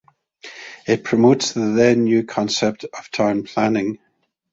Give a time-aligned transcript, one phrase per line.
[0.87, 3.99] It promotes the then mew concept of town planning.